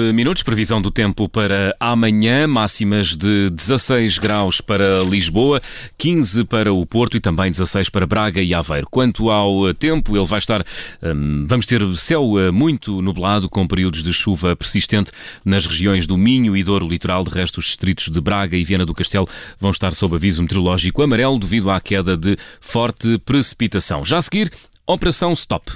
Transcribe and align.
minutos, 0.00 0.42
previsão 0.42 0.80
do 0.80 0.90
tempo 0.90 1.28
para 1.28 1.76
amanhã, 1.78 2.46
máximas 2.46 3.16
de 3.16 3.50
16 3.50 4.18
graus 4.18 4.60
para 4.60 5.00
Lisboa, 5.00 5.60
15 5.96 6.44
para 6.44 6.72
o 6.72 6.84
Porto 6.86 7.16
e 7.16 7.20
também 7.20 7.50
16 7.50 7.88
para 7.88 8.06
Braga 8.06 8.40
e 8.40 8.54
Aveiro. 8.54 8.86
Quanto 8.90 9.30
ao 9.30 9.72
tempo, 9.74 10.16
ele 10.16 10.26
vai 10.26 10.38
estar, 10.38 10.64
hum, 11.02 11.46
vamos 11.48 11.66
ter 11.66 11.80
céu 11.96 12.38
eh, 12.38 12.50
muito 12.50 13.02
nublado, 13.02 13.48
com 13.48 13.66
períodos 13.66 14.02
de 14.02 14.12
chuva 14.12 14.54
persistente 14.56 15.12
nas 15.44 15.66
regiões 15.66 16.06
do 16.06 16.16
Minho 16.16 16.56
e 16.56 16.62
Douro 16.62 16.88
Litoral. 16.88 17.24
De 17.24 17.30
resto, 17.30 17.58
os 17.58 17.66
distritos 17.66 18.08
de 18.08 18.20
Braga 18.20 18.56
e 18.56 18.64
Viana 18.64 18.86
do 18.86 18.94
Castelo 18.94 19.28
vão 19.60 19.70
estar 19.70 19.94
sob 19.94 20.14
aviso 20.14 20.42
meteorológico 20.42 21.02
amarelo 21.02 21.38
devido 21.38 21.70
à 21.70 21.80
queda 21.80 22.16
de 22.16 22.36
forte 22.60 23.18
precipitação. 23.18 24.04
Já 24.04 24.18
a 24.18 24.22
seguir, 24.22 24.50
Operação 24.86 25.32
Stop. 25.32 25.72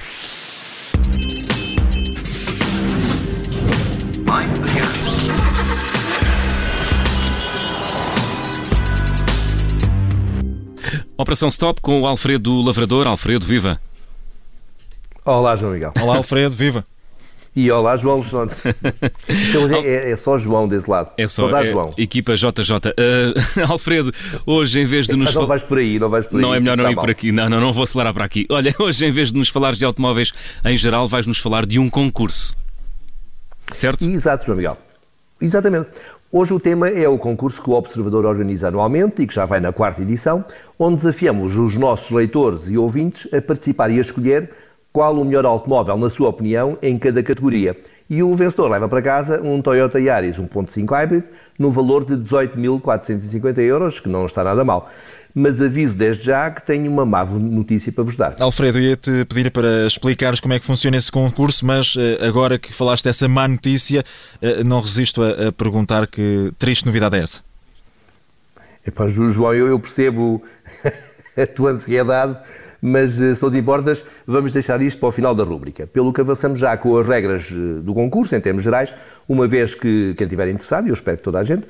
Operação 11.23 11.49
Stop 11.51 11.81
com 11.81 12.01
o 12.01 12.07
Alfredo 12.07 12.61
Lavrador. 12.61 13.07
Alfredo, 13.07 13.47
viva! 13.47 13.81
Olá, 15.25 15.55
João 15.55 15.73
Miguel. 15.73 15.93
Olá, 16.01 16.17
Alfredo, 16.17 16.55
viva! 16.55 16.85
E 17.55 17.71
olá, 17.71 17.99
João 17.99 18.25
Santos. 18.25 18.65
é, 19.85 20.11
é, 20.13 20.17
só 20.17 20.39
João 20.39 20.67
desse 20.67 20.89
lado. 20.89 21.11
É 21.19 21.29
só, 21.29 21.51
só 21.51 21.59
é, 21.59 21.71
João. 21.71 21.91
Equipa 21.99 22.35
JJ. 22.35 22.49
Uh, 22.49 23.61
Alfredo, 23.71 24.11
hoje 24.47 24.81
em 24.81 24.87
vez 24.87 25.07
de 25.07 25.15
nos. 25.17 25.35
Não 25.35 25.47
vais 25.47 25.63
por 25.63 25.77
aí, 25.77 25.99
não 25.99 26.09
vais 26.09 26.25
por 26.25 26.37
aí. 26.37 26.41
Não 26.43 26.55
é 26.55 26.59
melhor 26.59 26.79
não 26.79 26.85
tá 26.85 26.91
ir 26.91 26.95
mal. 26.95 27.05
por 27.05 27.11
aqui. 27.11 27.31
Não, 27.31 27.51
não, 27.51 27.61
não 27.61 27.71
vou 27.71 27.83
acelerar 27.83 28.15
para 28.15 28.25
aqui. 28.25 28.47
Olha, 28.49 28.75
hoje 28.81 29.05
em 29.05 29.11
vez 29.11 29.31
de 29.31 29.39
nos 29.39 29.51
falares 29.51 29.79
de 29.79 29.85
automóveis 29.85 30.33
em 30.65 30.79
geral, 30.79 31.07
vais-nos 31.07 31.37
falar 31.37 31.67
de 31.67 31.79
um 31.79 31.91
concurso. 31.91 32.57
Certo? 33.71 34.03
Exato, 34.09 34.47
João 34.47 34.57
Miguel. 34.57 34.79
Exatamente. 35.39 35.91
Hoje 36.35 36.55
o 36.55 36.59
tema 36.59 36.89
é 36.89 37.07
o 37.07 37.19
concurso 37.19 37.63
que 37.63 37.69
o 37.69 37.75
Observador 37.75 38.25
organiza 38.25 38.69
anualmente 38.69 39.21
e 39.21 39.27
que 39.27 39.35
já 39.35 39.45
vai 39.45 39.61
na 39.61 39.71
quarta 39.71 40.01
edição, 40.01 40.43
onde 40.79 40.97
desafiamos 40.97 41.59
os 41.59 41.77
nossos 41.77 42.11
leitores 42.11 42.71
e 42.71 42.79
ouvintes 42.79 43.29
a 43.35 43.43
participar 43.43 43.91
e 43.91 43.99
a 43.99 44.01
escolher 44.01 44.49
qual 44.91 45.15
o 45.15 45.27
melhor 45.27 45.45
automóvel, 45.45 45.95
na 45.99 46.09
sua 46.09 46.31
opinião, 46.31 46.79
em 46.81 46.99
cada 46.99 47.23
categoria. 47.23 47.77
E 48.09 48.23
o 48.23 48.35
vencedor 48.35 48.71
leva 48.71 48.89
para 48.89 49.03
casa 49.03 49.43
um 49.43 49.61
Toyota 49.61 50.01
Yaris 50.01 50.39
1.5 50.39 50.91
Hybrid 50.91 51.25
no 51.59 51.71
valor 51.71 52.03
de 52.03 52.15
18.450 52.15 53.59
euros, 53.59 54.01
que 54.01 54.09
não 54.09 54.25
está 54.25 54.43
nada 54.43 54.65
mal 54.65 54.89
mas 55.35 55.61
aviso 55.61 55.97
desde 55.97 56.25
já 56.25 56.51
que 56.51 56.65
tenho 56.65 56.91
uma 56.91 57.07
má 57.07 57.25
notícia 57.25 57.91
para 57.93 58.05
vos 58.05 58.17
dar. 58.17 58.37
Alfredo, 58.41 58.79
ia-te 58.79 59.25
pedir 59.25 59.51
para 59.51 59.87
explicares 59.87 60.41
como 60.41 60.55
é 60.55 60.59
que 60.59 60.65
funciona 60.65 60.97
esse 60.97 61.11
concurso, 61.11 61.65
mas 61.65 61.95
eh, 61.99 62.27
agora 62.27 62.59
que 62.59 62.73
falaste 62.73 63.05
dessa 63.05 63.29
má 63.29 63.49
notícia, 63.49 64.05
eh, 64.41 64.63
não 64.65 64.81
resisto 64.81 65.23
a, 65.23 65.49
a 65.49 65.53
perguntar 65.53 66.07
que 66.07 66.53
triste 66.59 66.85
novidade 66.85 67.17
é 67.17 67.23
essa. 67.23 67.41
Epá, 68.87 69.07
João, 69.09 69.55
eu, 69.55 69.69
eu 69.69 69.79
percebo 69.79 70.43
a 71.37 71.47
tua 71.47 71.71
ansiedade, 71.71 72.39
mas 72.81 73.21
eh, 73.21 73.35
se 73.35 73.43
não 73.43 73.51
te 73.51 73.59
importas, 73.59 74.05
vamos 74.27 74.53
deixar 74.53 74.83
isto 74.83 74.99
para 74.99 75.09
o 75.09 75.13
final 75.13 75.35
da 75.35 75.45
rúbrica. 75.45 75.87
Pelo 75.87 76.13
que 76.13 76.21
avançamos 76.21 76.59
já 76.59 76.77
com 76.77 76.97
as 76.99 77.07
regras 77.07 77.51
do 77.83 77.95
concurso, 77.95 78.35
em 78.35 78.41
termos 78.41 78.63
gerais, 78.63 78.93
uma 79.29 79.49
vez 79.49 79.75
que 79.75 80.15
quem 80.17 80.27
estiver 80.27 80.49
interessado, 80.49 80.87
e 80.87 80.91
eu 80.91 80.95
espero 80.95 81.17
que 81.17 81.23
toda 81.23 81.39
a 81.39 81.45
gente, 81.45 81.67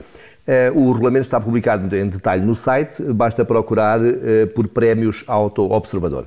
o 0.74 0.90
regulamento 0.90 1.26
está 1.26 1.40
publicado 1.40 1.96
em 1.96 2.08
detalhe 2.08 2.44
no 2.44 2.56
site, 2.56 3.02
basta 3.02 3.44
procurar 3.44 4.00
eh, 4.04 4.46
por 4.46 4.66
prémios 4.68 5.22
Auto 5.26 5.62
Observador. 5.72 6.26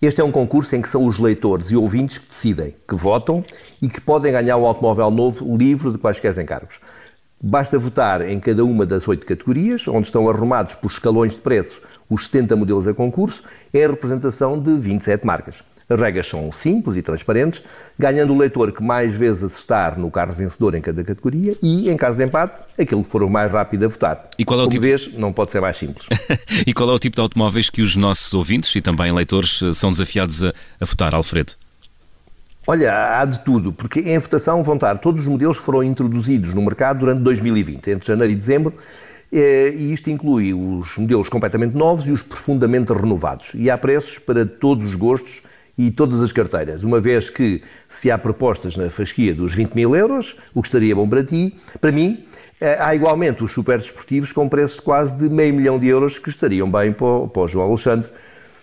Este 0.00 0.20
é 0.20 0.24
um 0.24 0.32
concurso 0.32 0.74
em 0.74 0.82
que 0.82 0.88
são 0.88 1.06
os 1.06 1.16
leitores 1.16 1.70
e 1.70 1.76
ouvintes 1.76 2.18
que 2.18 2.26
decidem, 2.26 2.74
que 2.88 2.96
votam 2.96 3.40
e 3.80 3.88
que 3.88 4.00
podem 4.00 4.32
ganhar 4.32 4.56
um 4.56 4.66
automóvel 4.66 5.12
novo 5.12 5.56
livre 5.56 5.92
de 5.92 5.98
quaisquer 5.98 6.36
encargos. 6.36 6.80
Basta 7.40 7.78
votar 7.78 8.20
em 8.20 8.40
cada 8.40 8.64
uma 8.64 8.84
das 8.84 9.06
oito 9.06 9.24
categorias, 9.24 9.86
onde 9.86 10.08
estão 10.08 10.28
arrumados 10.28 10.74
por 10.74 10.90
escalões 10.90 11.34
de 11.34 11.40
preço 11.40 11.80
os 12.10 12.24
70 12.24 12.56
modelos 12.56 12.88
a 12.88 12.94
concurso, 12.94 13.44
em 13.72 13.86
representação 13.86 14.60
de 14.60 14.76
27 14.76 15.24
marcas. 15.24 15.62
As 15.88 15.98
regras 15.98 16.28
são 16.28 16.50
simples 16.52 16.96
e 16.96 17.02
transparentes, 17.02 17.62
ganhando 17.98 18.32
o 18.32 18.38
leitor 18.38 18.72
que 18.72 18.82
mais 18.82 19.14
vezes 19.14 19.42
acertar 19.42 19.98
no 19.98 20.10
carro 20.10 20.32
vencedor 20.32 20.74
em 20.74 20.80
cada 20.80 21.02
categoria 21.04 21.56
e, 21.62 21.90
em 21.90 21.96
caso 21.96 22.16
de 22.16 22.24
empate, 22.24 22.62
aquele 22.78 23.02
que 23.02 23.10
for 23.10 23.22
o 23.22 23.30
mais 23.30 23.50
rápido 23.50 23.84
a 23.84 23.88
votar. 23.88 24.28
E 24.38 24.44
qual 24.44 24.60
é 24.60 24.62
o 24.62 24.66
Como 24.66 24.70
tipo... 24.70 24.82
vês, 24.82 25.12
não 25.18 25.32
pode 25.32 25.52
ser 25.52 25.60
mais 25.60 25.76
simples. 25.76 26.06
e 26.66 26.72
qual 26.72 26.90
é 26.90 26.92
o 26.92 26.98
tipo 26.98 27.16
de 27.16 27.22
automóveis 27.22 27.68
que 27.68 27.82
os 27.82 27.96
nossos 27.96 28.32
ouvintes 28.34 28.74
e 28.74 28.80
também 28.80 29.12
leitores 29.12 29.60
são 29.74 29.90
desafiados 29.90 30.42
a, 30.42 30.52
a 30.80 30.84
votar, 30.84 31.14
Alfredo? 31.14 31.52
Olha, 32.66 33.20
há 33.20 33.24
de 33.24 33.40
tudo, 33.40 33.72
porque 33.72 33.98
em 34.00 34.18
votação 34.18 34.62
vão 34.62 34.74
estar 34.74 34.96
todos 34.98 35.22
os 35.22 35.26
modelos 35.26 35.58
que 35.58 35.64
foram 35.64 35.82
introduzidos 35.82 36.54
no 36.54 36.62
mercado 36.62 37.00
durante 37.00 37.20
2020, 37.20 37.90
entre 37.90 38.06
janeiro 38.06 38.32
e 38.32 38.36
dezembro, 38.36 38.74
eh, 39.32 39.74
e 39.76 39.92
isto 39.92 40.08
inclui 40.10 40.54
os 40.54 40.96
modelos 40.96 41.28
completamente 41.28 41.74
novos 41.74 42.06
e 42.06 42.12
os 42.12 42.22
profundamente 42.22 42.92
renovados. 42.92 43.48
E 43.54 43.68
há 43.68 43.76
preços 43.76 44.20
para 44.20 44.46
todos 44.46 44.86
os 44.86 44.94
gostos 44.94 45.42
e 45.76 45.90
todas 45.90 46.20
as 46.20 46.32
carteiras, 46.32 46.82
uma 46.82 47.00
vez 47.00 47.30
que 47.30 47.62
se 47.88 48.10
há 48.10 48.18
propostas 48.18 48.76
na 48.76 48.90
fasquia 48.90 49.34
dos 49.34 49.54
20 49.54 49.72
mil 49.74 49.96
euros, 49.96 50.34
o 50.54 50.60
que 50.60 50.68
estaria 50.68 50.94
bom 50.94 51.08
para 51.08 51.24
ti, 51.24 51.54
para 51.80 51.90
mim, 51.90 52.24
eh, 52.60 52.76
há 52.78 52.94
igualmente 52.94 53.42
os 53.42 53.52
super 53.52 53.78
desportivos 53.78 54.32
com 54.32 54.48
preços 54.48 54.76
de 54.76 54.82
quase 54.82 55.14
de 55.14 55.28
meio 55.28 55.54
milhão 55.54 55.78
de 55.78 55.88
euros 55.88 56.18
que 56.18 56.28
estariam 56.28 56.70
bem 56.70 56.92
para 56.92 57.06
o, 57.06 57.28
para 57.28 57.42
o 57.42 57.48
João 57.48 57.68
Alexandre. 57.68 58.08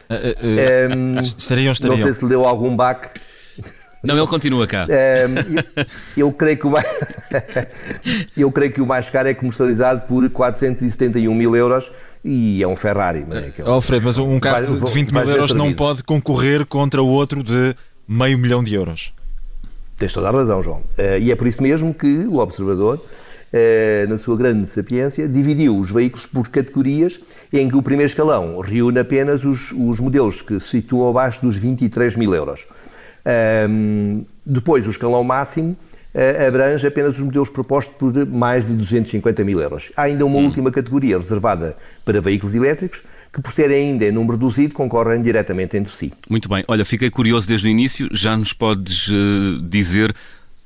Uh, 0.10 0.14
uh, 0.14 0.96
um, 0.96 1.20
estariam, 1.20 1.72
estariam. 1.72 1.98
Não 1.98 2.04
sei 2.06 2.14
se 2.14 2.24
lhe 2.24 2.30
deu 2.30 2.46
algum 2.46 2.76
baque. 2.76 3.20
Não, 4.04 4.18
ele 4.18 4.28
continua 4.28 4.66
cá. 4.66 4.88
eu, 6.16 6.28
eu, 6.28 6.32
creio 6.32 6.58
que 6.58 6.68
o 6.68 6.72
mais, 6.72 6.86
eu 8.38 8.52
creio 8.52 8.72
que 8.72 8.82
o 8.82 8.86
mais 8.86 9.10
caro 9.10 9.28
é 9.28 9.34
comercializado 9.34 10.02
por 10.02 10.30
471 10.30 11.34
mil 11.34 11.56
euros 11.56 11.92
e 12.24 12.64
é 12.64 12.68
um 12.68 12.76
Ferrari. 12.76 13.26
É? 13.32 13.62
é 13.62 13.66
Alfredo, 13.66 14.06
mas 14.06 14.18
um 14.18 14.40
carro 14.40 14.78
de 14.78 14.92
20 14.94 15.12
mil 15.12 15.24
euros 15.24 15.54
não 15.54 15.74
pode 15.74 16.04
concorrer 16.04 16.66
contra 16.66 17.02
o 17.02 17.08
outro 17.08 17.44
de 17.44 17.76
meio 18.08 18.38
milhão 18.38 18.64
de 18.64 18.74
euros. 18.76 19.14
Tens 19.98 20.14
toda 20.14 20.30
a 20.30 20.32
razão, 20.32 20.64
João. 20.64 20.78
Uh, 20.98 21.20
e 21.20 21.32
é 21.32 21.36
por 21.36 21.46
isso 21.46 21.62
mesmo 21.62 21.94
que 21.94 22.26
o 22.26 22.38
observador, 22.38 22.98
uh, 22.98 24.10
na 24.10 24.18
sua 24.18 24.38
grande 24.38 24.66
sapiência, 24.68 25.28
dividiu 25.28 25.78
os 25.78 25.92
veículos 25.92 26.26
por 26.26 26.48
categorias 26.48 27.20
em 27.52 27.70
que 27.70 27.76
o 27.76 27.82
primeiro 27.82 28.10
escalão 28.10 28.60
reúne 28.60 29.00
apenas 29.00 29.44
os, 29.44 29.72
os 29.74 30.00
modelos 30.00 30.42
que 30.42 30.58
se 30.60 30.68
situam 30.68 31.10
abaixo 31.10 31.42
dos 31.42 31.58
23 31.58 32.16
mil 32.16 32.34
euros. 32.34 32.66
Uh, 33.26 34.26
depois, 34.46 34.88
o 34.88 34.92
escalão 34.92 35.24
máximo 35.24 35.76
eh, 36.12 36.48
abrange 36.48 36.88
apenas 36.88 37.18
os 37.18 37.24
modelos 37.24 37.50
propostos 37.50 37.96
por 37.96 38.26
mais 38.26 38.66
de 38.66 38.74
250 38.74 39.44
mil 39.44 39.60
euros. 39.62 39.92
Há 39.96 40.04
ainda 40.04 40.26
uma 40.26 40.38
hum. 40.38 40.46
última 40.46 40.72
categoria 40.72 41.18
reservada 41.18 41.78
para 42.04 42.20
veículos 42.20 42.56
elétricos, 42.56 43.04
que 43.32 43.40
por 43.42 43.54
serem 43.54 43.92
ainda 43.92 44.06
em 44.06 44.12
número 44.12 44.34
reduzido 44.34 44.74
concorrem 44.74 45.22
diretamente 45.22 45.78
entre 45.78 45.94
si. 45.94 46.12
Muito 46.28 46.50
bem. 46.50 46.64
Olha, 46.68 46.84
fiquei 46.84 47.12
curioso 47.12 47.48
desde 47.48 47.68
o 47.68 47.70
início. 47.70 48.10
Já 48.12 48.36
nos 48.36 48.54
podes 48.54 49.08
uh, 49.08 49.62
dizer 49.62 50.16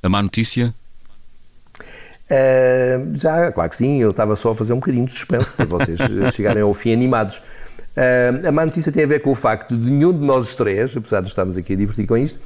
a 0.01 0.07
má 0.07 0.23
notícia? 0.23 0.73
Uh, 2.31 3.11
já, 3.15 3.51
claro 3.51 3.69
que 3.69 3.75
sim. 3.75 3.99
Eu 3.99 4.11
estava 4.11 4.37
só 4.37 4.51
a 4.51 4.55
fazer 4.55 4.71
um 4.71 4.77
bocadinho 4.77 5.05
de 5.05 5.11
suspense 5.11 5.51
para 5.51 5.65
vocês 5.65 5.99
chegarem 6.33 6.63
ao 6.63 6.73
fim 6.73 6.93
animados. 6.93 7.41
Uh, 7.95 8.47
a 8.47 8.51
má 8.51 8.65
notícia 8.65 8.91
tem 8.91 9.03
a 9.03 9.07
ver 9.07 9.19
com 9.19 9.31
o 9.31 9.35
facto 9.35 9.77
de 9.77 9.89
nenhum 9.89 10.11
de 10.11 10.25
nós 10.25 10.45
os 10.45 10.55
três, 10.55 10.95
apesar 10.95 11.21
de 11.21 11.27
estarmos 11.27 11.55
aqui 11.57 11.73
a 11.73 11.75
divertir 11.75 12.07
com 12.07 12.17
isto, 12.17 12.39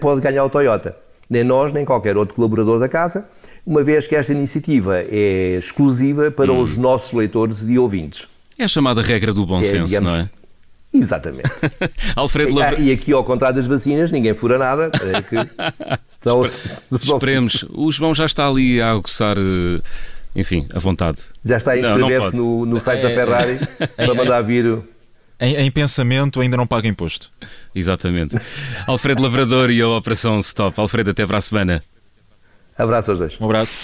pode 0.00 0.20
ganhar 0.20 0.44
o 0.44 0.50
Toyota 0.50 0.96
nem 1.30 1.44
nós, 1.44 1.72
nem 1.72 1.84
qualquer 1.84 2.16
outro 2.16 2.34
colaborador 2.34 2.80
da 2.80 2.88
casa, 2.88 3.24
uma 3.64 3.84
vez 3.84 4.06
que 4.06 4.16
esta 4.16 4.32
iniciativa 4.32 4.98
é 5.08 5.56
exclusiva 5.56 6.30
para 6.30 6.52
hum. 6.52 6.60
os 6.60 6.76
nossos 6.76 7.12
leitores 7.12 7.62
e 7.62 7.78
ouvintes. 7.78 8.26
É 8.58 8.64
a 8.64 8.68
chamada 8.68 9.00
regra 9.00 9.32
do 9.32 9.46
bom 9.46 9.58
é, 9.58 9.62
senso, 9.62 9.86
digamos, 9.86 10.12
não 10.12 10.18
é? 10.18 10.30
Exatamente. 10.92 11.48
Alfredo 12.16 12.52
Lavra... 12.52 12.80
E 12.80 12.90
aqui, 12.90 13.12
ao 13.12 13.22
contrário 13.22 13.56
das 13.56 13.68
vacinas, 13.68 14.10
ninguém 14.10 14.34
fura 14.34 14.58
nada. 14.58 14.90
É 14.92 15.22
que 15.22 15.36
estão... 16.10 16.42
Esperemos. 16.90 17.64
O 17.72 17.92
João 17.92 18.12
já 18.12 18.26
está 18.26 18.48
ali 18.48 18.82
a 18.82 18.90
aguçar. 18.90 19.36
Eh, 19.38 19.80
enfim, 20.34 20.66
à 20.72 20.78
vontade. 20.78 21.22
Já 21.44 21.56
está 21.56 21.72
a 21.72 21.78
inscrever-se 21.78 22.36
no, 22.36 22.66
no, 22.66 22.80
site 22.80 23.02
da 23.02 23.10
é, 23.10 23.14
Ferrari 23.14 23.58
para 23.96 24.14
mandar 24.14 24.42
vir 24.42 24.82
em, 25.40 25.56
em, 25.56 25.70
pensamento 25.70 26.40
ainda 26.40 26.56
não 26.56 26.66
paga 26.66 26.86
imposto. 26.86 27.32
Exatamente. 27.74 28.36
Alfredo 28.86 29.22
Lavrador 29.22 29.70
e 29.70 29.80
a 29.80 29.88
Operação 29.88 30.38
Stop. 30.38 30.78
Alfredo, 30.78 31.10
até 31.10 31.26
para 31.26 31.38
a 31.38 31.40
semana. 31.40 31.82
Abraço 32.76 33.10
aos 33.10 33.18
dois. 33.18 33.40
Um 33.40 33.46
abraço. 33.46 33.76